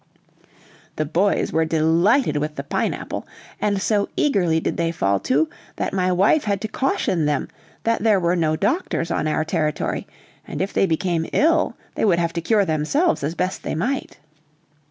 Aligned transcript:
The 0.95 1.05
boys 1.05 1.53
were 1.53 1.63
delighted 1.63 2.35
with 2.37 2.55
the 2.55 2.63
pine 2.63 2.91
apple, 2.91 3.27
and 3.61 3.79
so 3.79 4.09
eagerly 4.17 4.59
did 4.59 4.75
they 4.77 4.91
fall 4.91 5.19
to, 5.19 5.47
that 5.75 5.93
my 5.93 6.11
wife 6.11 6.45
had 6.45 6.59
to 6.61 6.67
caution 6.67 7.25
them 7.25 7.49
that 7.83 8.01
there 8.01 8.19
were 8.19 8.35
no 8.35 8.55
doctors 8.55 9.11
on 9.11 9.27
our 9.27 9.45
territory, 9.45 10.07
and 10.47 10.59
if 10.59 10.73
they 10.73 10.87
became 10.87 11.27
ill, 11.33 11.77
they 11.93 12.03
would 12.03 12.17
have 12.17 12.33
to 12.33 12.41
cure 12.41 12.65
themselves 12.65 13.23
as 13.23 13.35
best 13.35 13.61
they 13.61 13.75
might. 13.75 14.17